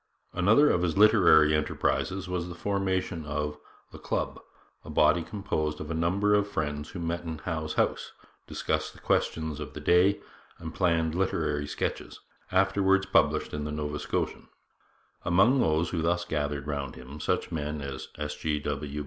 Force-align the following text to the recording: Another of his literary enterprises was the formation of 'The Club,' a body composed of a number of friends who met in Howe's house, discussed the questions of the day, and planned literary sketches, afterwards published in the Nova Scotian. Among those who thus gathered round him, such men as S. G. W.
Another 0.33 0.67
of 0.71 0.81
his 0.81 0.97
literary 0.97 1.53
enterprises 1.53 2.27
was 2.27 2.49
the 2.49 2.55
formation 2.55 3.23
of 3.23 3.59
'The 3.91 3.99
Club,' 3.99 4.39
a 4.83 4.89
body 4.89 5.21
composed 5.21 5.79
of 5.79 5.91
a 5.91 5.93
number 5.93 6.33
of 6.33 6.47
friends 6.47 6.89
who 6.89 6.99
met 6.99 7.21
in 7.23 7.37
Howe's 7.37 7.75
house, 7.75 8.11
discussed 8.47 8.93
the 8.93 8.99
questions 8.99 9.59
of 9.59 9.73
the 9.73 9.79
day, 9.79 10.19
and 10.57 10.73
planned 10.73 11.13
literary 11.13 11.67
sketches, 11.67 12.19
afterwards 12.51 13.05
published 13.05 13.53
in 13.53 13.63
the 13.63 13.71
Nova 13.71 13.99
Scotian. 13.99 14.47
Among 15.23 15.59
those 15.59 15.91
who 15.91 16.01
thus 16.01 16.25
gathered 16.25 16.65
round 16.65 16.95
him, 16.95 17.19
such 17.19 17.51
men 17.51 17.79
as 17.81 18.07
S. 18.17 18.35
G. 18.35 18.57
W. 18.59 18.99